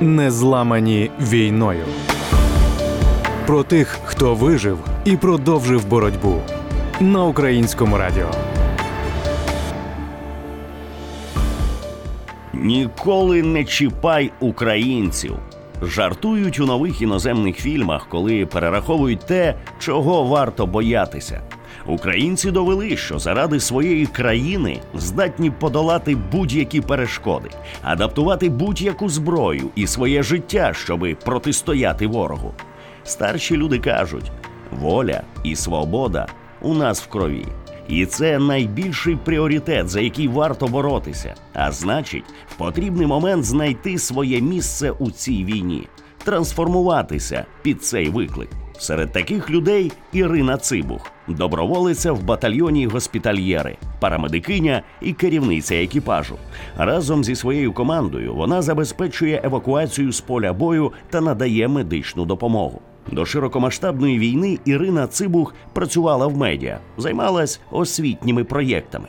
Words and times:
Не 0.00 0.30
зламані 0.30 1.10
війною. 1.20 1.84
Про 3.46 3.62
тих, 3.62 3.98
хто 4.04 4.34
вижив 4.34 4.78
і 5.04 5.16
продовжив 5.16 5.86
боротьбу 5.88 6.34
на 7.00 7.24
українському 7.24 7.98
радіо. 7.98 8.28
Ніколи 12.54 13.42
не 13.42 13.64
чіпай 13.64 14.30
українців. 14.40 15.34
Жартують 15.82 16.60
у 16.60 16.66
нових 16.66 17.02
іноземних 17.02 17.56
фільмах, 17.56 18.06
коли 18.08 18.46
перераховують 18.46 19.26
те, 19.26 19.54
чого 19.78 20.24
варто 20.24 20.66
боятися. 20.66 21.40
Українці 21.86 22.50
довели, 22.50 22.96
що 22.96 23.18
заради 23.18 23.60
своєї 23.60 24.06
країни 24.06 24.80
здатні 24.94 25.50
подолати 25.50 26.16
будь-які 26.32 26.80
перешкоди, 26.80 27.50
адаптувати 27.82 28.48
будь-яку 28.48 29.08
зброю 29.08 29.70
і 29.74 29.86
своє 29.86 30.22
життя, 30.22 30.72
щоби 30.74 31.14
протистояти 31.14 32.06
ворогу. 32.06 32.54
Старші 33.04 33.56
люди 33.56 33.78
кажуть: 33.78 34.32
воля 34.70 35.22
і 35.44 35.56
свобода 35.56 36.26
у 36.60 36.74
нас 36.74 37.02
в 37.02 37.06
крові. 37.06 37.46
І 37.88 38.06
це 38.06 38.38
найбільший 38.38 39.16
пріоритет, 39.16 39.88
за 39.88 40.00
який 40.00 40.28
варто 40.28 40.66
боротися. 40.66 41.34
А 41.54 41.72
значить, 41.72 42.24
в 42.48 42.54
потрібний 42.54 43.06
момент 43.06 43.44
знайти 43.44 43.98
своє 43.98 44.40
місце 44.40 44.90
у 44.90 45.10
цій 45.10 45.44
війні, 45.44 45.88
трансформуватися 46.24 47.44
під 47.62 47.84
цей 47.84 48.08
виклик. 48.08 48.50
Серед 48.80 49.12
таких 49.12 49.50
людей 49.50 49.92
Ірина 50.12 50.56
Цибух, 50.56 51.12
доброволиця 51.28 52.12
в 52.12 52.22
батальйоні 52.22 52.86
госпітальєри, 52.86 53.76
парамедикиня 54.00 54.82
і 55.00 55.12
керівниця 55.12 55.74
екіпажу. 55.74 56.36
Разом 56.76 57.24
зі 57.24 57.36
своєю 57.36 57.72
командою 57.72 58.34
вона 58.34 58.62
забезпечує 58.62 59.40
евакуацію 59.44 60.12
з 60.12 60.20
поля 60.20 60.52
бою 60.52 60.92
та 61.10 61.20
надає 61.20 61.68
медичну 61.68 62.24
допомогу. 62.24 62.80
До 63.12 63.26
широкомасштабної 63.26 64.18
війни 64.18 64.58
Ірина 64.64 65.06
Цибух 65.06 65.54
працювала 65.72 66.26
в 66.26 66.36
медіа, 66.36 66.78
займалась 66.96 67.60
освітніми 67.70 68.44
проєктами. 68.44 69.08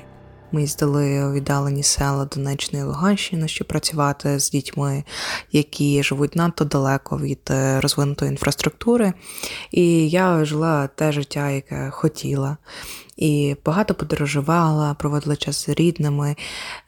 Ми 0.52 0.62
їздили 0.62 1.26
у 1.26 1.32
віддалені 1.32 1.84
села 1.84 2.26
Донеччини 2.26 2.80
і 2.80 2.86
Луганщини, 2.86 3.48
щоб 3.48 3.68
працювати 3.68 4.40
з 4.40 4.50
дітьми, 4.50 5.04
які 5.52 6.04
живуть 6.04 6.36
надто 6.36 6.66
далеко 6.66 7.18
від 7.18 7.40
е, 7.50 7.82
розвинутої 7.82 8.32
інфраструктури. 8.32 9.14
І 9.72 10.10
я 10.10 10.46
жила 10.46 10.88
те 10.88 11.12
життя, 11.12 11.50
яке 11.50 11.90
хотіла. 11.90 12.58
І 13.18 13.56
багато 13.66 13.94
подорожувала, 13.94 14.94
проводила 14.94 15.36
час 15.36 15.66
з 15.66 15.70
рідними. 15.70 16.36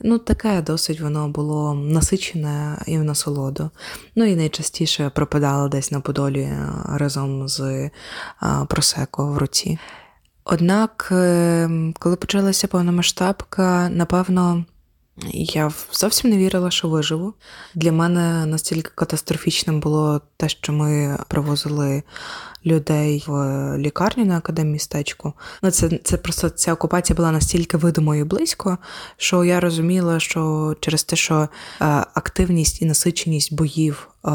Ну, 0.02 0.17
таке 0.17 0.61
досить 0.61 1.02
воно 1.02 1.27
було 1.27 1.73
насичене 1.73 2.77
і 2.88 2.98
в 2.98 3.03
насолоду. 3.03 3.70
Ну 4.16 4.25
і 4.25 4.36
найчастіше 4.36 5.09
пропадала 5.09 5.67
десь 5.67 5.92
на 5.92 6.00
Подолі 6.00 6.42
е, 6.42 6.70
разом 6.88 7.48
з 7.48 7.59
е, 7.59 7.92
просеко 8.67 9.27
в 9.27 9.38
руці. 9.38 9.80
Однак, 10.45 11.08
ем, 11.11 11.94
коли 11.99 12.16
почалася 12.16 12.67
повномасштабка, 12.67 13.89
напевно, 13.89 14.66
я 15.31 15.72
зовсім 15.92 16.30
не 16.30 16.38
вірила, 16.38 16.72
що 16.72 16.88
виживу. 16.88 17.33
Для 17.75 17.92
мене 17.92 18.45
настільки 18.45 18.92
катастрофічним 18.95 19.80
було 19.80 20.22
те, 20.38 20.50
що 20.50 20.73
ми 20.73 21.17
привозили 21.28 22.03
людей 22.66 23.23
в 23.28 23.78
лікарню 23.78 24.25
на 24.25 24.38
академмістечку. 24.38 25.33
Ну, 25.61 25.72
це 25.72 26.00
це 26.03 26.17
просто 26.17 26.50
ця 26.50 26.73
окупація 26.73 27.16
була 27.17 27.31
настільки 27.31 27.78
видимою 27.78 28.22
і 28.22 28.28
близько, 28.28 28.78
що 29.17 29.44
я 29.44 29.59
розуміла, 29.59 30.20
що 30.20 30.75
через 30.80 31.03
те, 31.03 31.16
що 31.16 31.36
е, 31.36 31.48
активність 32.14 32.81
і 32.81 32.86
насиченість 32.86 33.53
боїв 33.53 34.08
е, 34.25 34.31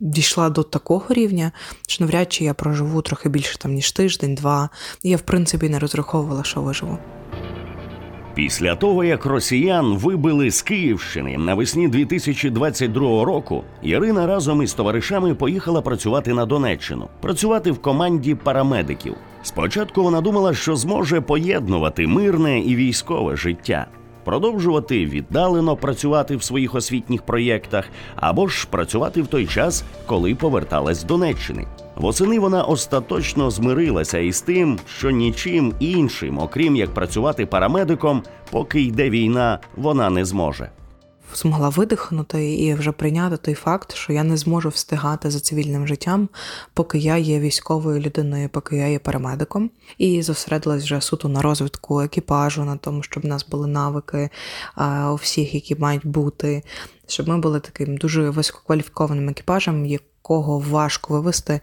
дійшла 0.00 0.50
до 0.50 0.62
такого 0.62 1.06
рівня, 1.08 1.52
що 1.88 2.04
навряд 2.04 2.32
чи 2.32 2.44
я 2.44 2.54
проживу 2.54 3.02
трохи 3.02 3.28
більше 3.28 3.58
там 3.58 3.72
ніж 3.72 3.92
тиждень-два. 3.92 4.68
Я 5.02 5.16
в 5.16 5.22
принципі 5.22 5.68
не 5.68 5.78
розраховувала, 5.78 6.44
що 6.44 6.62
виживу. 6.62 6.98
Після 8.40 8.76
того, 8.76 9.04
як 9.04 9.26
росіян 9.26 9.94
вибили 9.96 10.50
з 10.50 10.62
Київщини 10.62 11.38
навесні 11.38 11.88
2022 11.88 13.24
року, 13.24 13.64
Ірина 13.82 14.26
разом 14.26 14.62
із 14.62 14.74
товаришами 14.74 15.34
поїхала 15.34 15.82
працювати 15.82 16.34
на 16.34 16.46
Донеччину, 16.46 17.08
працювати 17.20 17.70
в 17.70 17.78
команді 17.78 18.34
парамедиків. 18.34 19.14
Спочатку 19.42 20.02
вона 20.02 20.20
думала, 20.20 20.54
що 20.54 20.76
зможе 20.76 21.20
поєднувати 21.20 22.06
мирне 22.06 22.60
і 22.60 22.76
військове 22.76 23.36
життя, 23.36 23.86
продовжувати 24.24 25.06
віддалено 25.06 25.76
працювати 25.76 26.36
в 26.36 26.42
своїх 26.42 26.74
освітніх 26.74 27.22
проєктах 27.22 27.84
або 28.16 28.48
ж 28.48 28.66
працювати 28.70 29.22
в 29.22 29.26
той 29.26 29.46
час, 29.46 29.84
коли 30.06 30.34
поверталась 30.34 31.00
з 31.00 31.04
Донеччини. 31.04 31.66
Восени 31.96 32.38
вона 32.38 32.62
остаточно 32.62 33.50
змирилася 33.50 34.18
із 34.18 34.40
тим, 34.40 34.78
що 34.98 35.10
нічим 35.10 35.74
іншим, 35.80 36.38
окрім 36.38 36.76
як 36.76 36.94
працювати 36.94 37.46
парамедиком, 37.46 38.22
поки 38.50 38.80
йде 38.82 39.10
війна, 39.10 39.58
вона 39.76 40.10
не 40.10 40.24
зможе. 40.24 40.70
Змогла 41.34 41.68
видихнути 41.68 42.54
і 42.54 42.74
вже 42.74 42.92
прийняти 42.92 43.36
той 43.36 43.54
факт, 43.54 43.94
що 43.94 44.12
я 44.12 44.24
не 44.24 44.36
зможу 44.36 44.68
встигати 44.68 45.30
за 45.30 45.40
цивільним 45.40 45.86
життям, 45.86 46.28
поки 46.74 46.98
я 46.98 47.16
є 47.16 47.38
військовою 47.40 48.00
людиною, 48.00 48.48
поки 48.48 48.76
я 48.76 48.86
є 48.86 48.98
парамедиком, 48.98 49.70
і 49.98 50.22
зосередилась 50.22 50.84
вже 50.84 51.00
суто 51.00 51.28
на 51.28 51.42
розвитку 51.42 52.00
екіпажу, 52.00 52.64
на 52.64 52.76
тому, 52.76 53.02
щоб 53.02 53.22
в 53.22 53.26
нас 53.26 53.46
були 53.48 53.66
навики 53.66 54.30
у 55.12 55.14
всіх, 55.14 55.54
які 55.54 55.76
мають 55.76 56.06
бути, 56.06 56.62
щоб 57.06 57.28
ми 57.28 57.38
були 57.38 57.60
таким 57.60 57.96
дуже 57.96 58.30
висококваліфікованим 58.30 59.28
екіпажем, 59.28 59.86
якого 59.86 60.58
важко 60.58 61.14
вивести 61.14 61.60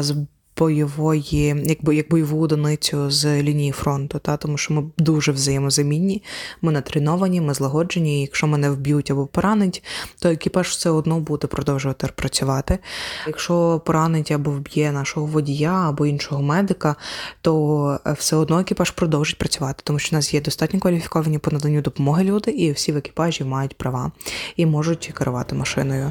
з 0.00 0.26
бойової, 0.58 1.64
якби 1.64 1.96
як 1.96 2.08
бойову 2.10 2.40
одиницю 2.40 3.10
з 3.10 3.42
лінії 3.42 3.72
фронту, 3.72 4.18
та 4.18 4.36
тому 4.36 4.58
що 4.58 4.74
ми 4.74 4.84
дуже 4.98 5.32
взаємозамінні, 5.32 6.22
ми 6.62 6.72
натреновані, 6.72 7.40
ми 7.40 7.54
злагоджені. 7.54 8.18
і 8.18 8.20
Якщо 8.20 8.46
мене 8.46 8.70
вб'ють 8.70 9.10
або 9.10 9.26
поранить, 9.26 9.82
то 10.18 10.28
екіпаж 10.28 10.68
все 10.68 10.90
одно 10.90 11.20
буде 11.20 11.46
продовжувати 11.46 12.08
працювати. 12.14 12.78
Якщо 13.26 13.82
поранить 13.86 14.32
або 14.32 14.50
вб'є 14.50 14.92
нашого 14.92 15.26
водія 15.26 15.88
або 15.88 16.06
іншого 16.06 16.42
медика, 16.42 16.96
то 17.40 18.00
все 18.18 18.36
одно 18.36 18.60
екіпаж 18.60 18.90
продовжить 18.90 19.38
працювати, 19.38 19.80
тому 19.84 19.98
що 19.98 20.10
в 20.10 20.14
нас 20.14 20.34
є 20.34 20.40
достатньо 20.40 20.80
кваліфіковані 20.80 21.38
по 21.38 21.50
наданню 21.50 21.80
допомоги 21.82 22.24
люди, 22.24 22.50
і 22.50 22.72
всі 22.72 22.92
в 22.92 22.96
екіпажі 22.96 23.44
мають 23.44 23.78
права 23.78 24.12
і 24.56 24.66
можуть 24.66 25.12
керувати 25.14 25.54
машиною. 25.54 26.10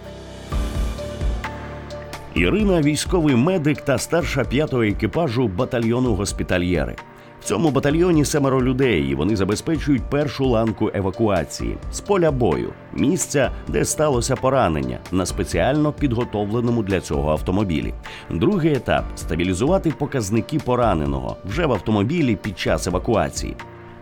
Ірина 2.36 2.82
військовий 2.82 3.36
медик 3.36 3.82
та 3.82 3.98
старша 3.98 4.44
п'ятого 4.44 4.84
екіпажу 4.84 5.48
батальйону 5.48 6.16
госпітальєри. 6.16 6.96
В 7.42 7.44
цьому 7.44 7.72
батальйоні 7.72 8.26
семеро 8.26 8.64
людей. 8.64 9.02
і 9.02 9.16
Вони 9.16 9.36
забезпечують 9.36 10.10
першу 10.10 10.46
ланку 10.46 10.92
евакуації 10.94 11.78
з 11.92 12.00
поля 12.00 12.32
бою, 12.32 12.74
місця, 12.94 13.52
де 13.68 13.86
сталося 13.86 14.36
поранення 14.36 15.00
на 15.12 15.26
спеціально 15.26 15.94
підготовленому 15.94 16.84
для 16.84 17.02
цього 17.02 17.32
автомобілі. 17.32 17.94
Другий 18.30 18.74
етап 18.74 19.06
стабілізувати 19.16 19.94
показники 19.98 20.60
пораненого 20.60 21.38
вже 21.46 21.66
в 21.66 21.72
автомобілі 21.72 22.36
під 22.36 22.60
час 22.60 22.88
евакуації. 22.88 23.56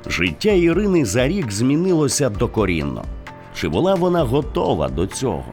Життя 0.08 0.52
Ірини 0.52 1.06
за 1.06 1.28
рік 1.28 1.52
змінилося 1.52 2.30
докорінно. 2.30 3.04
Чи 3.56 3.70
була 3.70 3.96
вона 3.96 4.24
готова 4.24 4.90
до 4.90 5.08
цього? 5.08 5.46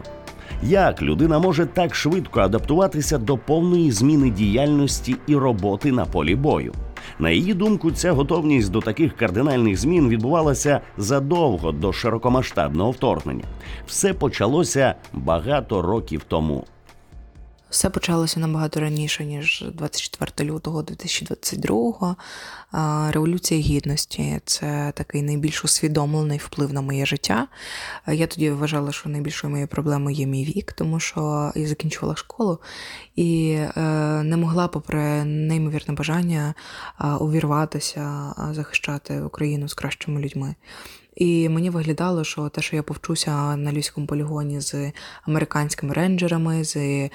Як 0.63 1.03
людина 1.03 1.39
може 1.39 1.67
так 1.67 1.95
швидко 1.95 2.41
адаптуватися 2.41 3.19
до 3.19 3.39
повної 3.39 3.91
зміни 3.91 4.31
діяльності 4.31 5.17
і 5.27 5.37
роботи 5.37 5.93
на 5.93 6.05
полі 6.05 6.35
бою? 6.35 6.73
На 7.19 7.31
її 7.31 7.55
думку, 7.55 7.91
ця 7.91 8.13
готовність 8.13 8.71
до 8.71 8.81
таких 8.81 9.17
кардинальних 9.17 9.77
змін 9.77 10.09
відбувалася 10.09 10.81
задовго 10.99 11.73
до 11.73 11.93
широкомасштабного 11.93 12.91
вторгнення. 12.91 13.45
Все 13.87 14.15
почалося 14.15 14.95
багато 15.13 15.83
років 15.83 16.23
тому. 16.29 16.65
Все 17.71 17.91
почалося 17.91 18.41
набагато 18.41 18.81
раніше, 18.81 19.25
ніж 19.25 19.65
24 19.75 20.51
лютого 20.51 20.83
2022-го. 20.83 22.17
Революція 23.11 23.61
гідності 23.61 24.41
це 24.45 24.93
такий 24.97 25.23
найбільш 25.23 25.65
усвідомлений 25.65 26.39
вплив 26.39 26.73
на 26.73 26.81
моє 26.81 27.07
життя. 27.07 27.49
Я 28.07 28.27
тоді 28.27 28.51
вважала, 28.51 28.93
що 28.93 29.09
найбільшою 29.09 29.51
моєю 29.51 29.69
проблемою 29.69 30.17
є 30.17 30.27
мій 30.27 30.45
вік, 30.45 30.73
тому 30.73 31.01
що 31.01 31.53
я 31.57 31.67
закінчувала 31.67 32.17
школу 32.17 32.59
і 33.17 33.51
е, 33.53 33.81
не 34.23 34.37
могла, 34.37 34.69
попри 34.69 35.25
неймовірне 35.25 35.95
бажання, 35.95 36.55
увірватися, 37.21 38.35
захищати 38.53 39.21
Україну 39.21 39.69
з 39.69 39.75
кращими 39.75 40.21
людьми. 40.21 40.55
І 41.21 41.49
мені 41.49 41.71
виглядало, 41.71 42.25
що 42.25 42.49
те, 42.49 42.63
що 42.63 42.77
я 42.77 42.83
повчуся 42.83 43.57
на 43.57 43.73
львівському 43.73 44.07
полігоні 44.07 44.61
з 44.61 44.93
американськими 45.23 45.95
рейнджерами, 45.95 46.65
з 46.65 46.77
е, 46.77 47.11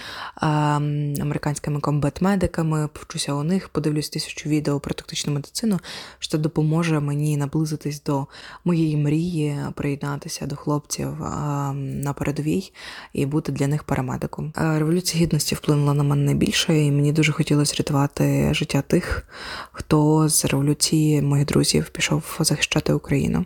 американськими 1.21 1.79
комбат-медиками, 1.79 2.87
повчуся 2.87 3.33
у 3.33 3.43
них, 3.43 3.69
подивлюсь 3.69 4.09
тисячу 4.09 4.49
відео 4.49 4.79
про 4.79 4.93
тактичну 4.93 5.33
медицину, 5.33 5.79
що 6.19 6.37
допоможе 6.37 6.99
мені 6.99 7.37
наблизитись 7.37 8.03
до 8.03 8.27
моєї 8.65 8.97
мрії, 8.97 9.57
приєднатися 9.75 10.45
до 10.45 10.55
хлопців 10.55 11.07
е, 11.07 11.27
на 11.73 12.13
передовій 12.13 12.71
і 13.13 13.25
бути 13.25 13.51
для 13.51 13.67
них 13.67 13.83
парамедиком. 13.83 14.53
Е, 14.57 14.79
Революція 14.79 15.23
гідності 15.23 15.55
вплинула 15.55 15.93
на 15.93 16.03
мене 16.03 16.25
найбільше, 16.25 16.79
і 16.79 16.91
мені 16.91 17.11
дуже 17.11 17.31
хотілося 17.31 17.75
рятувати 17.77 18.53
життя 18.53 18.81
тих, 18.81 19.27
хто 19.71 20.29
з 20.29 20.45
революції 20.45 21.21
моїх 21.21 21.45
друзів 21.45 21.89
пішов 21.89 22.37
захищати 22.39 22.93
Україну. 22.93 23.45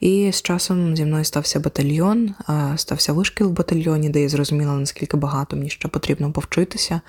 І 0.00 0.32
з 0.32 0.42
часом 0.42 0.96
зі 0.96 1.04
мною 1.04 1.24
стався 1.24 1.60
батальйон, 1.60 2.34
стався 2.76 3.12
вишкіл 3.12 3.48
в 3.48 3.52
батальйоні, 3.52 4.08
де 4.08 4.20
я 4.20 4.28
зрозуміла, 4.28 4.72
наскільки 4.72 5.16
багато 5.16 5.56
мені 5.56 5.70
ще 5.70 5.88
потрібно 5.88 6.32
повчитися. 6.32 7.00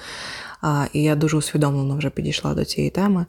І 0.93 1.03
я 1.03 1.15
дуже 1.15 1.37
усвідомлено 1.37 1.97
вже 1.97 2.09
підійшла 2.09 2.53
до 2.53 2.65
цієї 2.65 2.89
теми, 2.91 3.25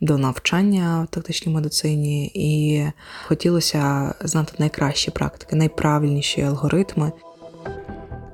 до 0.00 0.18
навчання 0.18 1.06
в 1.10 1.14
тактичній 1.14 1.52
медицині, 1.52 2.30
і 2.34 2.84
хотілося 3.26 4.14
знати 4.20 4.52
найкращі 4.58 5.10
практики, 5.10 5.56
найправильніші 5.56 6.42
алгоритми. 6.42 7.12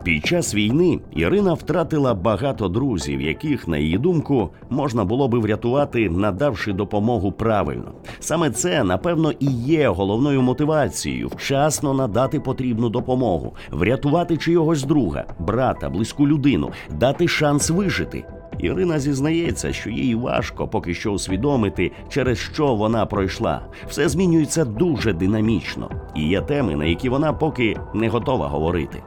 Під 0.06 0.26
час 0.26 0.54
війни 0.54 1.00
Ірина 1.14 1.54
втратила 1.54 2.14
багато 2.14 2.68
друзів, 2.68 3.20
яких, 3.20 3.68
на 3.68 3.78
її 3.78 3.98
думку, 3.98 4.50
можна 4.70 5.04
було 5.04 5.28
би 5.28 5.38
врятувати, 5.38 6.10
надавши 6.10 6.72
допомогу 6.72 7.32
правильно. 7.32 7.92
Саме 8.20 8.50
це, 8.50 8.84
напевно, 8.84 9.32
і 9.40 9.46
є 9.50 9.88
головною 9.88 10.42
мотивацією 10.42 11.28
вчасно 11.28 11.94
надати 11.94 12.40
потрібну 12.40 12.88
допомогу, 12.88 13.54
врятувати 13.70 14.36
чийогось 14.36 14.84
друга, 14.84 15.24
брата, 15.38 15.90
близьку 15.90 16.28
людину, 16.28 16.70
дати 16.90 17.28
шанс 17.28 17.70
вижити. 17.70 18.24
Ірина 18.58 18.98
зізнається, 18.98 19.72
що 19.72 19.90
їй 19.90 20.14
важко 20.14 20.68
поки 20.68 20.94
що 20.94 21.12
усвідомити, 21.12 21.92
через 22.08 22.38
що 22.38 22.74
вона 22.74 23.06
пройшла. 23.06 23.60
Все 23.88 24.08
змінюється 24.08 24.64
дуже 24.64 25.12
динамічно, 25.12 25.90
і 26.14 26.28
є 26.28 26.40
теми, 26.40 26.76
на 26.76 26.84
які 26.84 27.08
вона 27.08 27.32
поки 27.32 27.76
не 27.94 28.08
готова 28.08 28.48
говорити. 28.48 29.02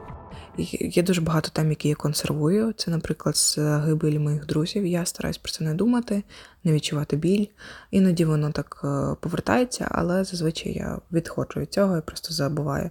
Є 0.80 1.02
дуже 1.02 1.20
багато 1.20 1.50
тем, 1.52 1.70
які 1.70 1.88
я 1.88 1.94
консервую. 1.94 2.72
Це, 2.72 2.90
наприклад, 2.90 3.36
загибель 3.36 4.18
моїх 4.18 4.46
друзів. 4.46 4.86
Я 4.86 5.04
стараюсь 5.06 5.38
про 5.38 5.52
це 5.52 5.64
не 5.64 5.74
думати, 5.74 6.22
не 6.64 6.72
відчувати 6.72 7.16
біль. 7.16 7.46
Іноді 7.90 8.24
воно 8.24 8.50
так 8.52 8.80
е, 8.84 9.16
повертається, 9.20 9.88
але 9.90 10.24
зазвичай 10.24 10.72
я 10.72 10.98
відходжу 11.12 11.60
від 11.60 11.72
цього 11.72 11.96
і 11.96 12.00
просто 12.00 12.34
забуваю. 12.34 12.90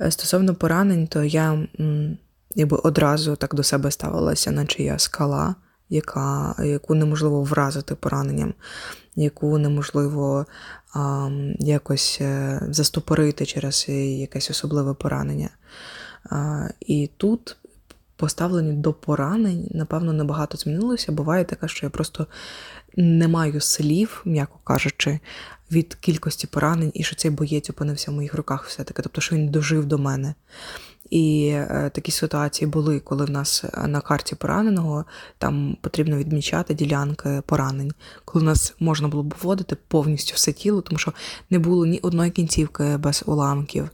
Е, 0.00 0.10
стосовно 0.10 0.54
поранень, 0.54 1.06
то 1.06 1.24
я 1.24 1.66
якби 2.54 2.76
одразу 2.76 3.36
так 3.36 3.54
до 3.54 3.62
себе 3.62 3.90
ставилася, 3.90 4.50
наче 4.50 4.82
я 4.82 4.98
скала, 4.98 5.54
яка, 5.88 6.54
яку 6.64 6.94
неможливо 6.94 7.42
вразити 7.42 7.94
пораненням, 7.94 8.54
яку 9.16 9.58
неможливо 9.58 10.46
якось 11.58 12.18
е, 12.20 12.60
застопорити 12.70 13.46
через 13.46 13.88
якесь 13.88 14.50
особливе 14.50 14.94
поранення. 14.94 15.50
І 16.80 17.10
тут 17.16 17.56
поставлені 18.16 18.72
до 18.72 18.92
поранень, 18.92 19.68
напевно, 19.70 20.12
небагато 20.12 20.58
змінилося. 20.58 21.12
Буває 21.12 21.44
таке, 21.44 21.68
що 21.68 21.86
я 21.86 21.90
просто 21.90 22.26
не 22.96 23.28
маю 23.28 23.60
слів, 23.60 24.22
м'яко 24.24 24.58
кажучи, 24.64 25.20
від 25.72 25.94
кількості 25.94 26.46
поранень, 26.46 26.90
і 26.94 27.02
що 27.02 27.16
цей 27.16 27.30
боєць 27.30 27.70
опинився 27.70 28.10
в 28.10 28.14
моїх 28.14 28.34
руках 28.34 28.66
все-таки, 28.66 29.02
тобто, 29.02 29.20
що 29.20 29.36
він 29.36 29.48
дожив 29.48 29.84
до 29.86 29.98
мене. 29.98 30.34
І 31.10 31.48
е, 31.48 31.90
такі 31.94 32.12
ситуації 32.12 32.70
були, 32.70 33.00
коли 33.00 33.24
в 33.24 33.30
нас 33.30 33.64
е, 33.64 33.86
на 33.86 34.00
карті 34.00 34.34
пораненого 34.34 35.04
там 35.38 35.76
потрібно 35.80 36.16
відмічати 36.16 36.74
ділянки 36.74 37.42
поранень, 37.46 37.92
коли 38.24 38.42
в 38.42 38.46
нас 38.46 38.74
можна 38.80 39.08
було 39.08 39.22
б 39.22 39.34
вводити 39.42 39.76
повністю 39.88 40.32
все 40.34 40.52
тіло, 40.52 40.80
тому 40.80 40.98
що 40.98 41.12
не 41.50 41.58
було 41.58 41.86
ні 41.86 41.98
одної 41.98 42.30
кінцівки 42.30 42.96
без 42.96 43.22
уламків, 43.26 43.90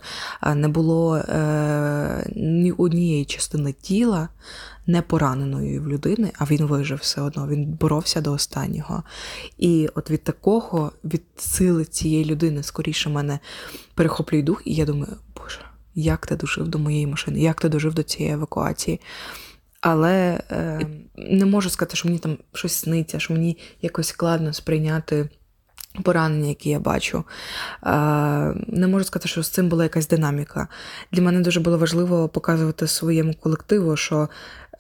не 0.55 0.69
було 0.69 1.17
е, 1.17 2.33
ні 2.37 2.73
однієї 2.73 3.25
частини 3.25 3.73
тіла 3.73 4.29
не 4.87 5.03
пораненої 5.03 5.79
в 5.79 5.89
людини, 5.89 6.33
а 6.39 6.45
він 6.45 6.67
вижив 6.67 6.99
все 6.99 7.21
одно. 7.21 7.49
Він 7.49 7.65
боровся 7.65 8.21
до 8.21 8.33
останнього. 8.33 9.03
І 9.59 9.89
от 9.95 10.11
від 10.11 10.25
такого, 10.25 10.93
від 11.05 11.23
сили 11.37 11.85
цієї 11.85 12.25
людини, 12.25 12.63
скоріше 12.63 13.09
мене 13.09 13.39
перехоплює 13.95 14.43
дух, 14.43 14.63
і 14.65 14.75
я 14.75 14.85
думаю, 14.85 15.17
боже 15.37 15.61
як 15.97 16.27
ти 16.27 16.37
дожив 16.37 16.69
до 16.69 16.79
моєї 16.79 17.07
машини, 17.07 17.41
як 17.41 17.61
ти 17.61 17.69
дожив 17.69 17.95
до 17.95 18.03
цієї 18.03 18.35
евакуації. 18.35 19.01
Але 19.81 20.41
е, 20.51 20.81
не 21.17 21.47
можу 21.47 21.71
сказати, 21.71 21.97
що 21.97 22.09
мені 22.09 22.19
там 22.19 22.39
щось 22.53 22.73
сниться, 22.73 23.19
що 23.19 23.35
мені 23.35 23.59
якось 23.83 24.09
складно 24.09 24.53
сприйняти 24.53 25.29
поранення, 26.03 26.49
які 26.49 26.71
я 26.71 26.81
бачу. 26.81 27.25
Е, 27.87 27.91
не 28.67 28.87
можу 28.87 29.05
сказати, 29.05 29.29
що 29.29 29.43
з 29.43 29.49
цим 29.49 29.69
була 29.69 29.85
якась 29.85 30.09
динаміка. 30.09 30.69
Для 31.13 31.23
мене 31.23 31.41
дуже 31.41 31.61
було 31.61 31.79
важливо 31.79 32.29
показувати 32.29 32.87
своєму 32.87 33.35
колективу, 33.35 33.97
що 33.97 34.29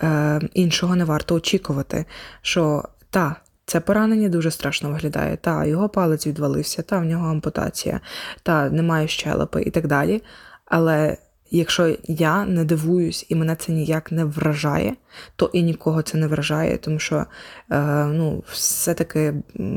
е, 0.02 0.40
іншого 0.54 0.96
не 0.96 1.04
варто 1.04 1.34
очікувати. 1.34 2.04
що 2.42 2.84
та, 3.10 3.36
це 3.66 3.80
поранення 3.80 4.28
дуже 4.28 4.50
страшно 4.50 4.90
виглядає. 4.90 5.36
Та, 5.36 5.64
його 5.64 5.88
палець 5.88 6.26
відвалився, 6.26 6.82
та 6.82 6.98
в 6.98 7.04
нього 7.04 7.28
ампутація, 7.28 8.00
та 8.42 8.70
немає 8.70 9.08
щелепи 9.08 9.62
і 9.62 9.70
так 9.70 9.86
далі. 9.86 10.22
Але 10.66 11.16
якщо 11.50 11.96
я 12.04 12.44
не 12.44 12.64
дивуюсь 12.64 13.26
і 13.28 13.34
мене 13.34 13.56
це 13.56 13.72
ніяк 13.72 14.12
не 14.12 14.24
вражає, 14.24 14.94
то 15.36 15.50
і 15.52 15.62
нікого 15.62 16.02
це 16.02 16.18
не 16.18 16.26
вражає, 16.26 16.76
тому 16.76 16.98
що 16.98 17.24
е, 17.70 18.04
ну, 18.04 18.42
все-таки 18.52 19.34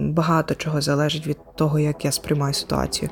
багато 0.10 0.56
чого 0.56 0.82
залежить 0.82 1.28
від 1.28 1.38
того, 1.56 1.80
як 1.80 2.06
я 2.06 2.12
сприймаю 2.12 2.54
ситуацію. 2.54 3.10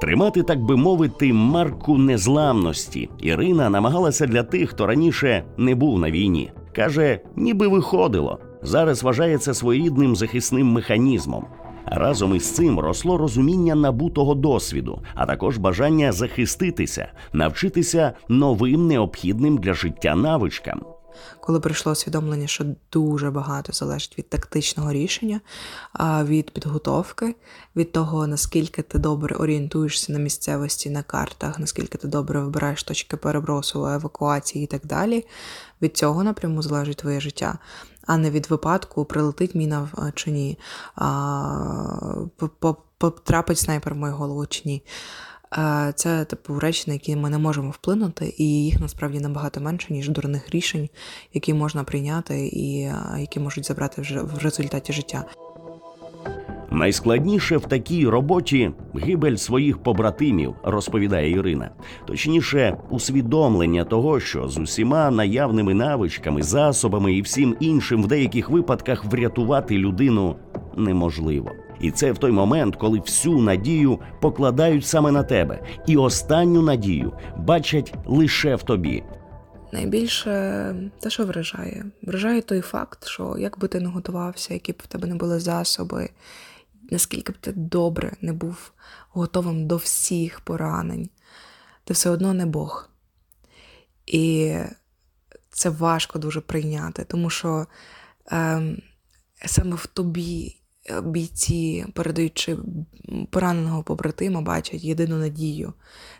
Тримати, 0.00 0.42
так 0.42 0.60
би 0.60 0.76
мовити, 0.76 1.32
марку 1.32 1.98
незламності 1.98 3.10
Ірина 3.18 3.70
намагалася 3.70 4.26
для 4.26 4.42
тих, 4.42 4.70
хто 4.70 4.86
раніше 4.86 5.44
не 5.56 5.74
був 5.74 5.98
на 5.98 6.10
війні. 6.10 6.52
Каже, 6.76 7.20
ніби 7.36 7.68
виходило. 7.68 8.38
Зараз 8.62 9.02
вважається 9.02 9.54
своєрідним 9.54 10.16
захисним 10.16 10.66
механізмом. 10.66 11.44
Разом 11.86 12.34
із 12.36 12.50
цим 12.50 12.80
росло 12.80 13.18
розуміння 13.18 13.74
набутого 13.74 14.34
досвіду, 14.34 15.02
а 15.14 15.26
також 15.26 15.58
бажання 15.58 16.12
захиститися, 16.12 17.12
навчитися 17.32 18.12
новим 18.28 18.86
необхідним 18.86 19.58
для 19.58 19.74
життя 19.74 20.14
навичкам. 20.14 20.80
Коли 21.40 21.60
прийшло 21.60 21.92
усвідомлення, 21.92 22.46
що 22.46 22.64
дуже 22.92 23.30
багато 23.30 23.72
залежить 23.72 24.18
від 24.18 24.28
тактичного 24.28 24.92
рішення, 24.92 25.40
від 26.00 26.50
підготовки, 26.50 27.34
від 27.76 27.92
того, 27.92 28.26
наскільки 28.26 28.82
ти 28.82 28.98
добре 28.98 29.36
орієнтуєшся 29.36 30.12
на 30.12 30.18
місцевості 30.18 30.90
на 30.90 31.02
картах, 31.02 31.58
наскільки 31.58 31.98
ти 31.98 32.08
добре 32.08 32.40
вибираєш 32.40 32.84
точки 32.84 33.16
перебросу, 33.16 33.86
евакуації 33.86 34.64
і 34.64 34.66
так 34.66 34.86
далі, 34.86 35.26
від 35.82 35.96
цього 35.96 36.24
напряму 36.24 36.62
залежить 36.62 36.96
твоє 36.96 37.20
життя 37.20 37.58
а 38.06 38.16
не 38.16 38.30
від 38.30 38.50
випадку, 38.50 39.04
прилетить 39.04 39.54
міна 39.54 39.88
чи 40.14 40.30
ні, 40.30 40.58
потрапить 42.98 43.58
снайпер 43.58 43.94
в 43.94 43.96
мою 43.96 44.14
голову 44.14 44.46
чи 44.46 44.62
ні. 44.64 44.82
Це 45.94 46.24
типу 46.24 46.58
речі, 46.58 46.84
на 46.86 46.92
які 46.92 47.16
ми 47.16 47.30
не 47.30 47.38
можемо 47.38 47.70
вплинути, 47.70 48.34
і 48.38 48.64
їх 48.64 48.80
насправді 48.80 49.20
набагато 49.20 49.60
менше, 49.60 49.92
ніж 49.92 50.08
дурних 50.08 50.50
рішень, 50.50 50.88
які 51.32 51.54
можна 51.54 51.84
прийняти 51.84 52.46
і 52.46 52.92
які 53.18 53.40
можуть 53.40 53.66
забрати 53.66 54.02
вже 54.02 54.22
в 54.22 54.38
результаті 54.38 54.92
життя. 54.92 55.24
Найскладніше 56.74 57.56
в 57.56 57.66
такій 57.66 58.08
роботі 58.08 58.70
гибель 58.94 59.36
своїх 59.36 59.78
побратимів, 59.78 60.54
розповідає 60.62 61.30
Ірина. 61.30 61.70
Точніше, 62.06 62.76
усвідомлення 62.90 63.84
того, 63.84 64.20
що 64.20 64.48
з 64.48 64.58
усіма 64.58 65.10
наявними 65.10 65.74
навичками, 65.74 66.42
засобами 66.42 67.14
і 67.14 67.22
всім 67.22 67.56
іншим 67.60 68.02
в 68.02 68.06
деяких 68.06 68.50
випадках 68.50 69.04
врятувати 69.04 69.78
людину 69.78 70.36
неможливо. 70.76 71.50
І 71.80 71.90
це 71.90 72.12
в 72.12 72.18
той 72.18 72.32
момент, 72.32 72.76
коли 72.76 72.98
всю 72.98 73.38
надію 73.38 73.98
покладають 74.20 74.86
саме 74.86 75.12
на 75.12 75.22
тебе, 75.22 75.62
і 75.86 75.96
останню 75.96 76.62
надію 76.62 77.12
бачать 77.36 77.94
лише 78.06 78.54
в 78.54 78.62
тобі. 78.62 79.02
Найбільше 79.72 80.30
те, 81.00 81.10
що 81.10 81.26
вражає, 81.26 81.84
вражає 82.02 82.42
той 82.42 82.60
факт, 82.60 83.06
що 83.06 83.36
як 83.38 83.58
би 83.58 83.68
ти 83.68 83.80
не 83.80 83.88
готувався, 83.88 84.54
які 84.54 84.72
б 84.72 84.76
в 84.84 84.86
тебе 84.86 85.08
не 85.08 85.14
були 85.14 85.40
засоби, 85.40 86.08
наскільки 86.94 87.32
б 87.32 87.36
ти 87.36 87.52
добре 87.52 88.16
не 88.20 88.32
був 88.32 88.72
готовим 89.10 89.66
до 89.66 89.76
всіх 89.76 90.40
поранень, 90.40 91.10
ти 91.84 91.94
все 91.94 92.10
одно 92.10 92.34
не 92.34 92.46
Бог. 92.46 92.88
І 94.06 94.56
це 95.50 95.70
важко 95.70 96.18
дуже 96.18 96.40
прийняти, 96.40 97.04
тому 97.04 97.30
що 97.30 97.66
е, 98.32 98.76
саме 99.46 99.76
в 99.76 99.86
тобі 99.86 100.56
е, 100.90 101.00
бійці, 101.00 101.86
передаючи 101.94 102.58
пораненого 103.30 103.82
побратима, 103.82 104.40
бачать 104.40 104.84
єдину 104.84 105.16
надію. 105.16 105.72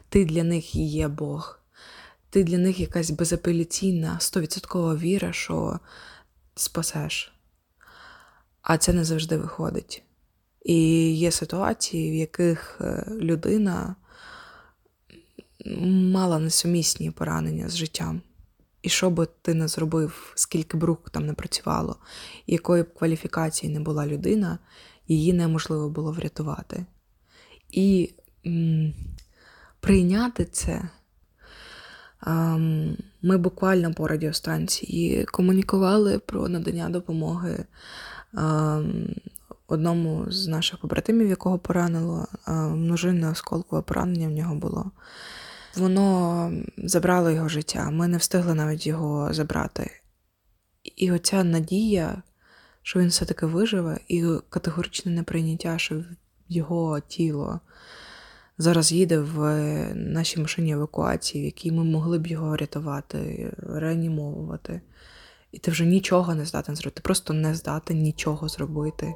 Ти 0.08 0.24
для 0.24 0.44
них 0.44 0.74
є 0.74 1.08
Бог. 1.08 1.58
Ти 2.30 2.44
для 2.44 2.58
них 2.58 2.80
якась 2.80 3.10
безапеляційна, 3.10 4.20
стовідсоткова 4.20 4.94
віра, 4.94 5.32
що 5.32 5.78
спасеш. 6.54 7.32
А 8.62 8.78
це 8.78 8.92
не 8.92 9.04
завжди 9.04 9.36
виходить. 9.36 10.02
І 10.64 10.76
є 11.16 11.30
ситуації, 11.30 12.10
в 12.10 12.14
яких 12.14 12.78
е, 12.80 13.06
людина 13.10 13.96
мала 15.86 16.38
несумісні 16.38 17.10
поранення 17.10 17.68
з 17.68 17.76
життям. 17.76 18.20
І 18.82 18.88
що 18.88 19.10
би 19.10 19.28
ти 19.42 19.54
не 19.54 19.68
зробив, 19.68 20.32
скільки 20.34 20.76
б 20.76 20.84
рук 20.84 21.10
там 21.10 21.26
не 21.26 21.34
працювало, 21.34 21.96
якої 22.46 22.82
б 22.82 22.94
кваліфікації 22.94 23.72
не 23.72 23.80
була 23.80 24.06
людина, 24.06 24.58
її 25.08 25.32
неможливо 25.32 25.88
було 25.88 26.12
врятувати. 26.12 26.86
І 27.70 28.14
м, 28.46 28.94
прийняти 29.80 30.44
це. 30.44 30.88
Ми 33.22 33.36
буквально 33.38 33.94
по 33.94 34.08
радіостанції 34.08 35.24
комунікували 35.24 36.18
про 36.18 36.48
надання 36.48 36.88
допомоги 36.88 37.64
одному 39.66 40.24
з 40.28 40.46
наших 40.46 40.80
побратимів, 40.80 41.28
якого 41.28 41.58
поранило, 41.58 42.26
множинне 42.48 43.30
осколкове 43.30 43.82
поранення 43.82 44.28
в 44.28 44.30
нього 44.30 44.54
було. 44.54 44.90
Воно 45.76 46.52
забрало 46.76 47.30
його 47.30 47.48
життя. 47.48 47.90
Ми 47.90 48.08
не 48.08 48.16
встигли 48.16 48.54
навіть 48.54 48.86
його 48.86 49.34
забрати. 49.34 49.90
І 50.96 51.12
оця 51.12 51.44
надія, 51.44 52.22
що 52.82 53.00
він 53.00 53.08
все-таки 53.08 53.46
виживе, 53.46 53.98
і 54.08 54.24
категоричне 54.48 55.12
неприйняття, 55.12 55.78
що 55.78 56.04
його 56.48 57.00
тіло 57.00 57.60
зараз 58.58 58.92
їде 58.92 59.18
в 59.18 59.38
нашій 59.94 60.40
машині 60.40 60.72
евакуації, 60.72 61.42
в 61.42 61.46
якій 61.46 61.72
ми 61.72 61.84
могли 61.84 62.18
б 62.18 62.26
його 62.26 62.56
рятувати, 62.56 63.52
реанімовувати. 63.58 64.80
І 65.52 65.58
ти 65.58 65.70
вже 65.70 65.86
нічого 65.86 66.34
не 66.34 66.44
здатен 66.44 66.76
зробити. 66.76 67.00
Ти 67.00 67.02
просто 67.02 67.32
не 67.34 67.54
здатен 67.54 67.98
нічого 67.98 68.48
зробити. 68.48 69.14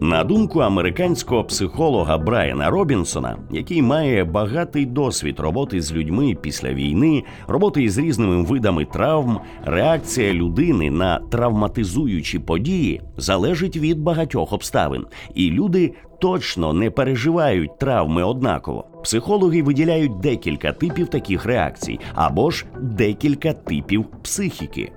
На 0.00 0.24
думку 0.24 0.60
американського 0.60 1.44
психолога 1.44 2.18
Брайана 2.18 2.70
Робінсона, 2.70 3.38
який 3.50 3.82
має 3.82 4.24
багатий 4.24 4.86
досвід 4.86 5.40
роботи 5.40 5.80
з 5.80 5.92
людьми 5.92 6.36
після 6.42 6.72
війни, 6.72 7.24
роботи 7.48 7.82
із 7.82 7.98
різними 7.98 8.42
видами 8.42 8.84
травм, 8.84 9.40
реакція 9.64 10.32
людини 10.32 10.90
на 10.90 11.18
травматизуючі 11.18 12.38
події 12.38 13.02
залежить 13.16 13.76
від 13.76 14.00
багатьох 14.00 14.52
обставин, 14.52 15.06
і 15.34 15.50
люди 15.50 15.94
точно 16.20 16.72
не 16.72 16.90
переживають 16.90 17.78
травми 17.78 18.22
однаково. 18.22 18.84
Психологи 19.04 19.62
виділяють 19.62 20.20
декілька 20.20 20.72
типів 20.72 21.08
таких 21.08 21.44
реакцій 21.44 22.00
або 22.14 22.50
ж 22.50 22.66
декілька 22.80 23.52
типів 23.52 24.06
психіки. 24.22 24.92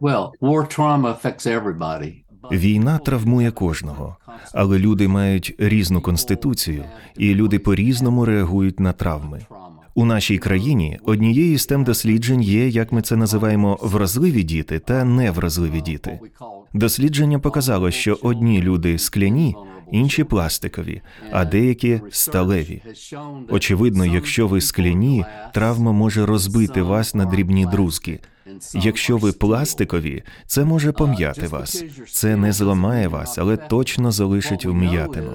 Well, 0.00 0.30
war 0.40 0.66
trauma 0.66 1.14
affects 1.14 1.46
everybody. 1.46 2.21
Війна 2.50 2.98
травмує 2.98 3.50
кожного, 3.50 4.16
але 4.52 4.78
люди 4.78 5.08
мають 5.08 5.54
різну 5.58 6.00
конституцію, 6.00 6.84
і 7.16 7.34
люди 7.34 7.58
по-різному 7.58 8.24
реагують 8.24 8.80
на 8.80 8.92
травми. 8.92 9.46
У 9.94 10.04
нашій 10.04 10.38
країні 10.38 10.98
однією 11.04 11.58
з 11.58 11.66
тем 11.66 11.84
досліджень 11.84 12.42
є, 12.42 12.68
як 12.68 12.92
ми 12.92 13.02
це 13.02 13.16
називаємо, 13.16 13.78
вразливі 13.82 14.42
діти 14.42 14.78
та 14.78 15.04
невразливі 15.04 15.80
діти. 15.80 16.20
Дослідження 16.74 17.38
показало, 17.38 17.90
що 17.90 18.18
одні 18.22 18.62
люди 18.62 18.98
скляні, 18.98 19.56
інші 19.92 20.24
пластикові, 20.24 21.02
а 21.32 21.44
деякі 21.44 22.00
сталеві. 22.10 22.82
Очевидно, 23.48 24.06
якщо 24.06 24.48
ви 24.48 24.60
скляні, 24.60 25.24
травма 25.54 25.92
може 25.92 26.26
розбити 26.26 26.82
вас 26.82 27.14
на 27.14 27.24
дрібні 27.24 27.66
друзки. 27.66 28.20
Якщо 28.74 29.16
ви 29.16 29.32
пластикові, 29.32 30.22
це 30.46 30.64
може 30.64 30.92
пом'яти 30.92 31.46
вас. 31.46 31.84
Це 32.10 32.36
не 32.36 32.52
зламає 32.52 33.08
вас, 33.08 33.38
але 33.38 33.56
точно 33.56 34.12
залишить 34.12 34.66
вм'ятину. 34.66 35.32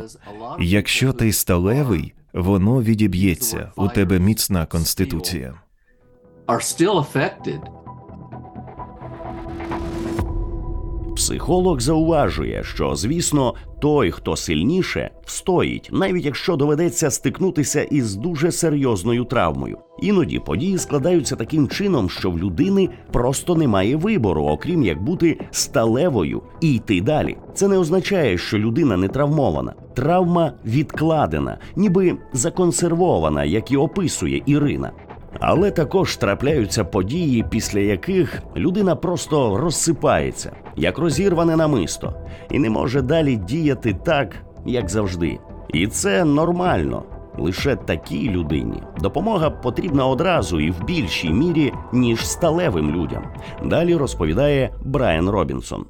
Якщо 0.60 1.14
ти 1.14 1.34
сталевий, 1.34 2.14
воно 2.34 2.84
відіб'ється. 2.84 3.72
У 3.76 3.88
тебе 3.88 4.20
міцна 4.20 4.66
конституція. 4.66 5.54
Психолог 11.28 11.80
зауважує, 11.80 12.64
що 12.64 12.96
звісно, 12.96 13.54
той, 13.80 14.12
хто 14.12 14.36
сильніше, 14.36 15.10
встоїть, 15.26 15.90
навіть 15.92 16.26
якщо 16.26 16.56
доведеться 16.56 17.12
стикнутися 17.12 17.82
із 17.82 18.16
дуже 18.16 18.52
серйозною 18.52 19.24
травмою. 19.24 19.78
Іноді 20.02 20.40
події 20.40 20.78
складаються 20.78 21.36
таким 21.36 21.68
чином, 21.68 22.10
що 22.10 22.32
в 22.32 22.40
людини 22.40 22.90
просто 23.12 23.56
немає 23.56 23.96
вибору, 23.96 24.44
окрім 24.44 24.84
як 24.84 25.04
бути 25.04 25.40
сталевою 25.52 26.42
і 26.62 26.76
йти 26.76 27.02
далі. 27.02 27.38
Це 27.54 27.68
не 27.68 27.78
означає, 27.78 28.38
що 28.38 28.60
людина 28.60 28.98
не 28.98 29.08
травмована. 29.08 29.74
Травма 29.96 30.54
відкладена, 30.66 31.58
ніби 31.76 32.18
законсервована, 32.34 33.44
як 33.44 33.72
і 33.72 33.78
описує 33.78 34.44
Ірина. 34.46 34.92
Але 35.40 35.72
також 35.72 36.18
трапляються 36.18 36.84
події, 36.84 37.46
після 37.50 37.80
яких 37.80 38.42
людина 38.56 38.96
просто 38.96 39.58
розсипається, 39.58 40.56
як 40.76 40.98
розірване 40.98 41.56
намисто, 41.56 42.14
і 42.52 42.60
не 42.60 42.70
може 42.70 43.02
далі 43.02 43.36
діяти 43.36 43.94
так, 44.06 44.36
як 44.66 44.90
завжди. 44.90 45.40
І 45.74 45.88
це 45.88 46.26
нормально. 46.26 47.04
Лише 47.40 47.76
такій 47.76 48.30
людині 48.30 48.84
допомога 49.00 49.50
потрібна 49.50 50.08
одразу 50.08 50.60
і 50.60 50.72
в 50.72 50.84
більшій 50.84 51.30
мірі, 51.30 51.74
ніж 51.94 52.28
сталевим 52.28 52.92
людям. 52.92 53.24
Далі 53.66 53.96
розповідає 53.96 54.74
Брайан 54.86 55.30
Робінсон. 55.30 55.86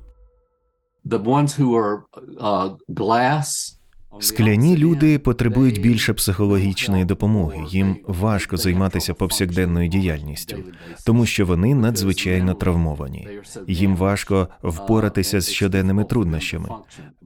The 1.06 1.24
ones 1.24 1.60
who 1.60 1.70
are 1.72 2.02
uh, 2.42 2.76
glass. 2.90 3.77
Скляні 4.20 4.78
люди 4.78 5.20
потребують 5.20 5.82
більше 5.82 6.14
психологічної 6.14 7.06
допомоги. 7.06 7.58
Їм 7.70 7.98
важко 8.08 8.58
займатися 8.58 9.14
повсякденною 9.14 9.88
діяльністю, 9.88 10.58
тому 11.06 11.26
що 11.26 11.46
вони 11.46 11.76
надзвичайно 11.76 12.54
травмовані. 12.54 13.28
Їм 13.68 13.96
важко 13.96 14.48
впоратися 14.64 15.42
з 15.42 15.50
щоденними 15.50 16.04
труднощами. 16.04 16.70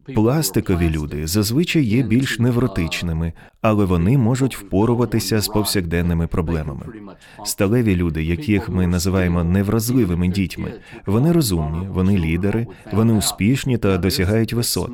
Пластикові 0.06 0.90
люди 0.90 1.28
зазвичай 1.28 1.84
є 1.84 2.04
більш 2.04 2.40
невротичними, 2.40 3.34
але 3.62 3.86
вони 3.86 4.18
можуть 4.18 4.58
впоруватися 4.58 5.42
з 5.42 5.48
повсякденними 5.48 6.28
проблемами. 6.28 6.86
Сталеві 7.46 7.96
люди, 7.96 8.24
яких 8.24 8.70
ми 8.70 8.88
називаємо 8.88 9.44
невразливими 9.44 10.28
дітьми, 10.28 10.74
вони 11.06 11.32
розумні, 11.32 11.88
вони 11.88 12.18
лідери, 12.18 12.68
вони 12.94 13.14
успішні 13.14 13.78
та 13.78 13.98
досягають 13.98 14.54
висот. 14.54 14.92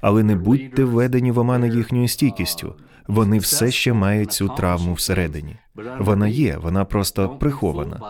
Але 0.00 0.22
не 0.22 0.36
будьте 0.36 0.84
введені 0.84 1.30
в 1.32 1.38
омани 1.38 1.68
їхньою 1.68 2.08
стійкістю. 2.08 2.74
Вони 3.08 3.38
все 3.38 3.70
ще 3.70 3.92
мають 3.92 4.32
цю 4.32 4.48
травму 4.48 4.94
всередині. 4.94 5.56
Вона 6.00 6.28
є, 6.28 6.58
вона 6.62 6.84
просто 6.84 7.28
прихована. 7.28 8.00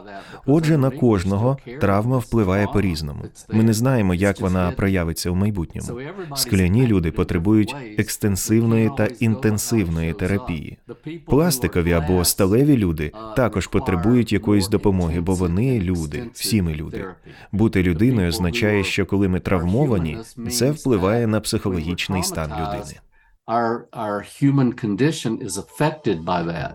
Отже, 0.47 0.79
на 0.79 0.91
кожного 0.91 1.59
травма 1.81 2.19
впливає 2.19 2.67
по-різному. 2.67 3.25
Ми 3.53 3.62
не 3.62 3.73
знаємо, 3.73 4.15
як 4.15 4.41
вона 4.41 4.71
проявиться 4.71 5.31
у 5.31 5.35
майбутньому. 5.35 6.00
Скляні 6.37 6.87
люди 6.87 7.11
потребують 7.11 7.76
екстенсивної 7.99 8.91
та 8.97 9.07
інтенсивної 9.07 10.12
терапії. 10.12 10.79
Пластикові 11.26 11.93
або 11.93 12.25
сталеві 12.25 12.76
люди 12.76 13.12
також 13.37 13.67
потребують 13.67 14.33
якоїсь 14.33 14.69
допомоги, 14.69 15.21
бо 15.21 15.35
вони 15.35 15.81
люди, 15.81 16.25
всі 16.33 16.62
ми 16.62 16.75
люди. 16.75 17.05
Бути 17.53 17.83
людиною 17.83 18.29
означає, 18.29 18.85
що 18.85 19.07
коли 19.07 19.29
ми 19.29 19.41
травмовані, 19.41 20.19
це 20.50 20.71
впливає 20.71 21.26
на 21.26 21.41
психологічний 21.41 22.23
стан 22.23 22.50
людини. 22.50 23.00
Our, 23.49 23.87
our 23.93 24.23
human 24.23 24.73
condition 24.73 25.41
is 25.41 25.57
affected 25.57 26.25
by 26.25 26.43
that. 26.43 26.75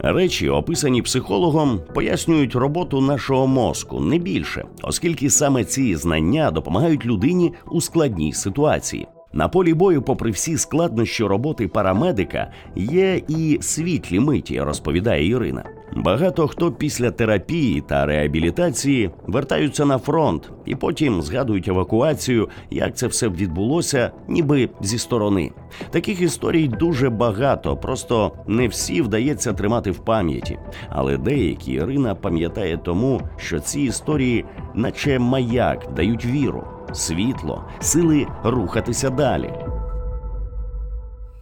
Речі, 0.00 0.48
описані 0.48 1.02
психологом, 1.02 1.80
пояснюють 1.94 2.54
роботу 2.54 3.00
нашого 3.00 3.46
мозку 3.46 4.00
не 4.00 4.18
більше, 4.18 4.64
оскільки 4.82 5.30
саме 5.30 5.64
ці 5.64 5.96
знання 5.96 6.50
допомагають 6.50 7.06
людині 7.06 7.52
у 7.70 7.80
складній 7.80 8.32
ситуації. 8.32 9.06
На 9.32 9.48
полі 9.48 9.74
бою, 9.74 10.02
попри 10.02 10.30
всі 10.30 10.56
складнощі 10.56 11.24
роботи 11.24 11.68
парамедика, 11.68 12.50
є 12.76 13.22
і 13.28 13.58
світлі 13.60 14.20
миті, 14.20 14.60
розповідає 14.60 15.28
Ірина. 15.28 15.64
Багато 15.96 16.48
хто 16.48 16.72
після 16.72 17.10
терапії 17.10 17.80
та 17.80 18.06
реабілітації 18.06 19.10
вертаються 19.26 19.84
на 19.84 19.98
фронт 19.98 20.52
і 20.66 20.74
потім 20.74 21.22
згадують 21.22 21.68
евакуацію, 21.68 22.48
як 22.70 22.96
це 22.96 23.06
все 23.06 23.28
відбулося, 23.28 24.10
ніби 24.28 24.68
зі 24.80 24.98
сторони. 24.98 25.50
Таких 25.90 26.20
історій 26.20 26.68
дуже 26.68 27.10
багато, 27.10 27.76
просто 27.76 28.32
не 28.46 28.68
всі 28.68 29.02
вдається 29.02 29.52
тримати 29.52 29.90
в 29.90 29.98
пам'яті. 29.98 30.58
Але 30.88 31.16
деякі 31.16 31.72
Ірина 31.72 32.14
пам'ятає 32.14 32.76
тому, 32.84 33.20
що 33.36 33.60
ці 33.60 33.80
історії, 33.80 34.44
наче 34.74 35.18
маяк, 35.18 35.92
дають 35.96 36.26
віру. 36.26 36.64
Світло, 36.92 37.64
сили 37.80 38.26
рухатися 38.44 39.10
далі. 39.10 39.52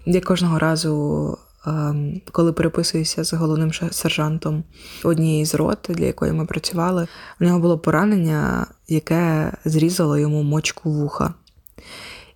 Я 0.06 0.20
кожного 0.20 0.58
разу, 0.58 1.38
ем, 1.66 2.20
коли 2.32 2.52
переписуюся 2.52 3.24
з 3.24 3.32
головним 3.32 3.72
сержантом 3.72 4.64
однієї 5.04 5.44
з 5.44 5.54
рот, 5.54 5.78
для 5.88 6.04
якої 6.04 6.32
ми 6.32 6.46
працювали, 6.46 7.08
у 7.40 7.44
нього 7.44 7.58
було 7.58 7.78
поранення, 7.78 8.66
яке 8.88 9.52
зрізало 9.64 10.18
йому 10.18 10.42
мочку 10.42 10.90
вуха. 10.90 11.34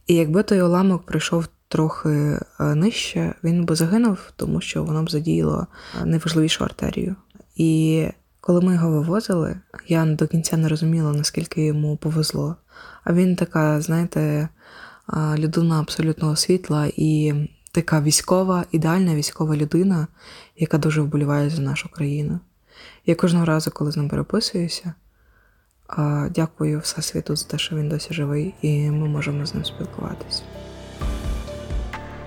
І 0.07 0.15
якби 0.15 0.43
той 0.43 0.63
уламок 0.63 1.03
прийшов 1.03 1.47
трохи 1.69 2.09
е, 2.09 2.41
нижче, 2.75 3.35
він 3.45 3.65
би 3.65 3.75
загинув, 3.75 4.19
тому 4.37 4.61
що 4.61 4.85
воно 4.85 5.03
б 5.03 5.11
задіяло 5.11 5.67
е, 6.03 6.05
найважливішу 6.05 6.65
артерію. 6.65 7.17
І 7.57 8.07
коли 8.41 8.61
ми 8.61 8.75
його 8.75 8.91
вивозили, 8.91 9.57
я 9.89 10.05
до 10.05 10.27
кінця 10.27 10.57
не 10.57 10.69
розуміла, 10.69 11.13
наскільки 11.13 11.67
йому 11.67 11.97
повезло. 11.97 12.57
А 13.05 13.13
він 13.13 13.37
така, 13.37 13.81
знаєте, 13.81 14.49
людина 15.39 15.81
абсолютного 15.81 16.37
світла 16.37 16.91
і 16.97 17.35
така 17.73 18.01
військова, 18.01 18.65
ідеальна 18.73 19.15
військова 19.15 19.57
людина, 19.57 20.07
яка 20.57 20.79
дуже 20.79 21.01
вболіває 21.01 21.51
за 21.51 21.63
нашу 21.63 21.89
країну. 21.89 22.41
Я 23.07 23.15
кожного 23.15 23.45
разу, 23.45 23.71
коли 23.71 23.93
з 23.93 23.97
ним 23.97 24.09
переписуюся, 24.09 24.95
дякую 26.31 26.81
Всесвіту 26.81 27.37
за 27.37 27.47
те, 27.47 27.59
що 27.59 27.77
він 27.77 27.89
досі 27.89 28.15
живий, 28.15 28.55
і 28.63 28.91
ми 28.91 29.09
можемо 29.09 29.47
з 29.47 29.55
ним 29.55 29.65
спілкуватися. 29.65 30.43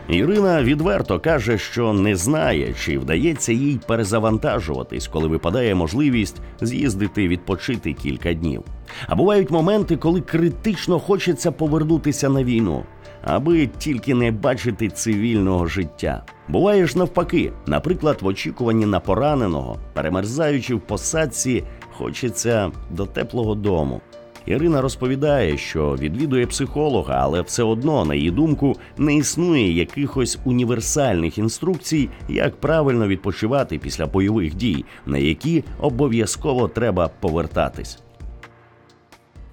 Ірина 0.10 0.64
відверто 0.64 1.20
каже, 1.20 1.58
що 1.58 1.94
не 1.94 2.16
знає, 2.16 2.74
чи 2.86 3.00
вдається 3.00 3.54
їй 3.54 3.80
перезавантажуватись, 3.88 5.08
коли 5.08 5.28
випадає 5.28 5.76
можливість 5.76 6.42
з'їздити 6.62 7.28
відпочити 7.28 7.94
кілька 7.94 8.34
днів. 8.34 8.64
А 9.08 9.16
бувають 9.16 9.52
моменти, 9.52 9.98
коли 9.98 10.22
критично 10.22 11.00
хочеться 11.00 11.52
повернутися 11.52 12.30
на 12.30 12.44
війну, 12.44 12.84
аби 13.24 13.68
тільки 13.78 14.14
не 14.14 14.32
бачити 14.32 14.90
цивільного 14.90 15.66
життя. 15.66 16.26
Буває 16.48 16.88
ж 16.88 16.98
навпаки, 16.98 17.52
наприклад, 17.68 18.18
в 18.22 18.28
очікуванні 18.28 18.86
на 18.86 19.00
пораненого, 19.00 19.80
перемерзаючи 19.94 20.76
в 20.76 20.82
посадці, 20.82 21.64
хочеться 21.98 22.72
до 22.92 23.06
теплого 23.06 23.56
дому. 23.56 24.02
Ірина 24.46 24.82
розповідає, 24.82 25.58
що 25.58 25.96
відвідує 26.00 26.48
психолога, 26.48 27.20
але 27.22 27.42
все 27.42 27.64
одно, 27.64 28.06
на 28.06 28.16
її 28.16 28.32
думку, 28.32 28.76
не 28.98 29.16
існує 29.16 29.72
якихось 29.72 30.40
універсальних 30.46 31.38
інструкцій, 31.38 32.10
як 32.30 32.56
правильно 32.56 33.08
відпочивати 33.08 33.78
після 33.78 34.06
бойових 34.06 34.56
дій, 34.56 34.86
на 35.06 35.18
які 35.18 35.64
обов'язково 35.80 36.68
треба 36.68 37.10
повертатись. 37.20 38.00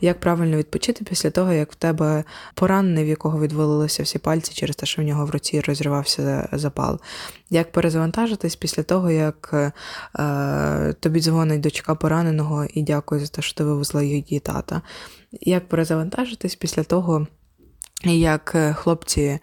Як 0.01 0.21
правильно 0.21 0.57
відпочити 0.57 1.05
після 1.05 1.31
того, 1.31 1.53
як 1.53 1.73
в 1.73 1.75
тебе 1.75 2.25
поранений, 2.55 3.05
в 3.05 3.09
якого 3.09 3.41
відвалилися 3.41 4.03
всі 4.03 4.19
пальці 4.19 4.55
через 4.55 4.77
те, 4.77 4.87
що 4.87 5.03
в 5.03 5.05
нього 5.05 5.27
в 5.27 5.31
руці 5.31 5.61
розривався 5.61 6.49
запал? 6.53 7.01
Як 7.51 7.73
перезавантажитись 7.73 8.57
після 8.57 8.83
того, 8.83 9.11
як 9.11 9.51
е, 10.19 10.95
тобі 11.01 11.21
дзвонить 11.21 11.61
дочка 11.61 11.95
пораненого 11.95 12.67
і 12.75 12.83
дякує 12.83 13.21
за 13.21 13.27
те, 13.27 13.43
що 13.43 13.55
ти 13.55 13.65
вивезла 13.65 14.03
її 14.03 14.41
тата? 14.41 14.83
Як 15.41 15.69
перезавантажитись 15.69 16.55
після 16.55 16.85
того, 16.85 17.27
як 18.05 18.53
е, 18.55 18.73
хлопці 18.73 19.39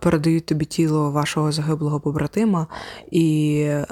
передають 0.00 0.46
тобі 0.46 0.64
тіло 0.64 1.10
вашого 1.10 1.52
загиблого 1.52 2.00
побратима 2.00 2.66
і 3.10 3.60
е, 3.68 3.86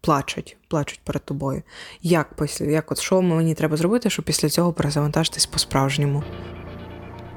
плачуть, 0.00 0.56
плачуть 0.68 1.00
перед 1.04 1.24
тобою. 1.24 1.62
Як 2.02 2.34
після, 2.34 2.66
як 2.66 2.92
от 2.92 2.98
що 2.98 3.22
мені 3.22 3.54
треба 3.54 3.76
зробити, 3.76 4.10
щоб 4.10 4.24
після 4.24 4.48
цього 4.48 4.72
перезавантажитись 4.72 5.46
по-справжньому? 5.46 6.22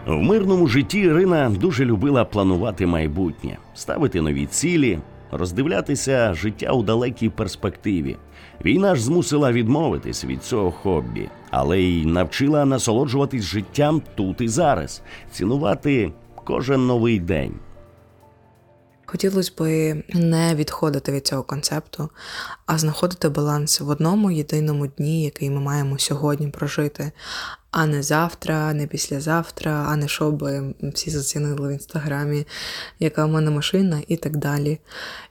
В 0.07 0.21
мирному 0.21 0.67
житті 0.67 0.99
Ірина 0.99 1.49
дуже 1.49 1.85
любила 1.85 2.25
планувати 2.25 2.85
майбутнє, 2.85 3.57
ставити 3.75 4.21
нові 4.21 4.45
цілі, 4.45 4.99
роздивлятися 5.31 6.33
життя 6.33 6.71
у 6.71 6.83
далекій 6.83 7.29
перспективі. 7.29 8.17
Війна 8.65 8.95
ж 8.95 9.03
змусила 9.03 9.51
відмовитись 9.51 10.25
від 10.25 10.43
цього 10.43 10.71
хобі, 10.71 11.29
але 11.49 11.79
й 11.79 12.05
навчила 12.05 12.65
насолоджуватись 12.65 13.43
життям 13.43 14.01
тут 14.15 14.41
і 14.41 14.47
зараз, 14.47 15.01
цінувати 15.31 16.11
кожен 16.43 16.87
новий 16.87 17.19
день. 17.19 17.53
Хотілося 19.09 19.51
б 19.57 19.61
не 20.13 20.55
відходити 20.55 21.11
від 21.11 21.27
цього 21.27 21.43
концепту, 21.43 22.09
а 22.65 22.77
знаходити 22.77 23.29
баланс 23.29 23.81
в 23.81 23.89
одному 23.89 24.31
єдиному 24.31 24.87
дні, 24.87 25.23
який 25.23 25.49
ми 25.49 25.59
маємо 25.59 25.99
сьогодні 25.99 26.47
прожити, 26.47 27.11
а 27.71 27.85
не 27.85 28.03
завтра, 28.03 28.73
не 28.73 28.87
післязавтра, 28.87 29.85
а 29.89 29.95
не 29.95 30.07
щоб 30.07 30.49
всі 30.81 31.09
зацінили 31.09 31.69
в 31.69 31.71
інстаграмі, 31.71 32.47
яка 32.99 33.25
в 33.25 33.29
мене 33.29 33.51
машина 33.51 34.01
і 34.07 34.17
так 34.17 34.37
далі. 34.37 34.79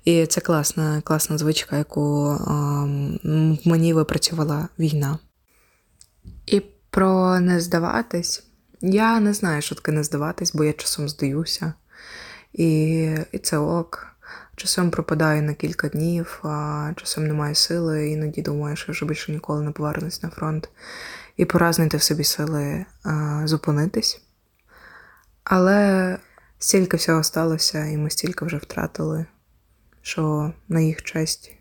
І 0.05 0.27
це 0.27 0.41
класна, 0.41 1.01
класна 1.01 1.39
звичка, 1.39 1.77
яку 1.77 2.29
ем, 2.29 3.59
мені 3.65 3.95
випрацювала 3.95 4.69
війна. 4.79 5.19
І 6.47 6.63
про 6.91 7.41
не 7.41 7.61
здаватись. 7.61 8.43
Я 8.81 9.21
не 9.21 9.35
знаю, 9.35 9.63
що 9.63 9.75
таке 9.75 9.93
не 9.93 10.05
здаватись, 10.05 10.55
бо 10.55 10.65
я 10.65 10.73
часом 10.73 11.09
здаюся. 11.09 11.73
І, 12.53 12.67
і 13.33 13.39
це 13.39 13.59
ок. 13.59 14.17
Часом 14.57 14.91
пропадаю 14.91 15.43
на 15.43 15.55
кілька 15.55 15.89
днів, 15.89 16.41
а 16.43 16.93
часом 16.97 17.27
немає 17.27 17.55
сили, 17.55 18.09
іноді 18.11 18.43
думаю, 18.43 18.77
що 18.77 18.93
вже 18.93 19.07
більше 19.07 19.33
ніколи 19.33 19.63
не 19.63 19.71
повернусь 19.71 20.23
на 20.23 20.29
фронт. 20.31 20.69
І 21.37 21.45
пора 21.45 21.73
знайти 21.73 21.97
в 21.97 22.03
собі 22.03 22.25
сили 22.25 22.85
а, 23.03 23.43
зупинитись. 23.45 24.23
Але 25.45 26.19
стільки 26.59 26.97
всього 26.97 27.23
сталося, 27.23 27.85
і 27.85 27.97
ми 27.97 28.11
стільки 28.11 28.45
вже 28.45 28.57
втратили, 28.57 29.27
що 30.03 30.53
на 30.69 30.81
їх 30.81 31.03
честь 31.03 31.53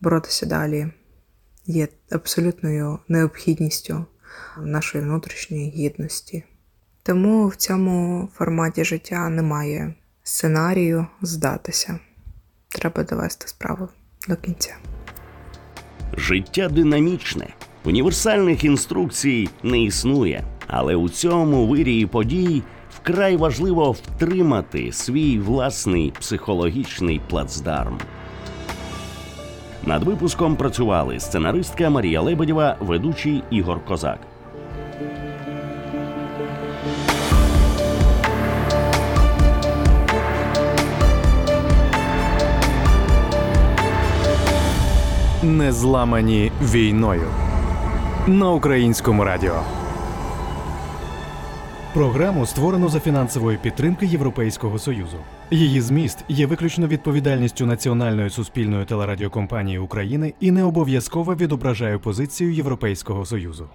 боротися 0.00 0.46
далі 0.46 0.92
є 1.66 1.88
абсолютною 2.10 2.98
необхідністю 3.08 4.04
нашої 4.58 5.04
внутрішньої 5.04 5.70
гідності. 5.70 6.44
Тому 7.02 7.48
в 7.48 7.56
цьому 7.56 8.28
форматі 8.34 8.84
життя 8.84 9.28
немає 9.28 9.94
сценарію 10.22 11.06
здатися. 11.22 11.98
Треба 12.68 13.04
довести 13.04 13.48
справу 13.48 13.88
до 14.28 14.36
кінця. 14.36 14.76
Життя 16.16 16.68
динамічне, 16.68 17.54
універсальних 17.84 18.64
інструкцій 18.64 19.48
не 19.62 19.82
існує, 19.82 20.44
але 20.66 20.94
у 20.96 21.08
цьому 21.08 21.66
вирії 21.66 22.06
подій 22.06 22.62
вкрай 22.96 23.36
важливо 23.36 23.92
втримати 23.92 24.92
свій 24.92 25.38
власний 25.38 26.12
психологічний 26.20 27.20
плацдарм. 27.28 27.98
Над 29.86 30.04
випуском 30.04 30.56
працювали 30.56 31.20
сценаристка 31.20 31.90
Марія 31.90 32.20
Лебедєва, 32.20 32.76
ведучий 32.80 33.42
Ігор 33.50 33.84
Козак. 33.84 34.18
Не 45.42 45.72
зламані 45.72 46.52
війною 46.62 47.43
на 48.28 48.50
українському 48.50 49.24
радіо. 49.24 49.62
Програму 51.94 52.46
створено 52.46 52.88
за 52.88 53.00
фінансової 53.00 53.58
підтримки 53.58 54.06
Європейського 54.06 54.78
союзу. 54.78 55.16
Її 55.50 55.80
зміст 55.80 56.24
є 56.28 56.46
виключно 56.46 56.86
відповідальністю 56.86 57.66
Національної 57.66 58.30
суспільної 58.30 58.84
телерадіокомпанії 58.84 59.78
України 59.78 60.34
і 60.40 60.50
не 60.50 60.64
обов'язково 60.64 61.34
відображає 61.34 61.98
позицію 61.98 62.52
Європейського 62.52 63.24
союзу. 63.24 63.68